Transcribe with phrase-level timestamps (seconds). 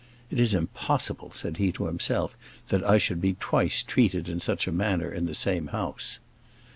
[0.31, 2.35] "It is impossible," said he to himself,
[2.69, 6.17] "that I should be twice treated in such a manner in the same house."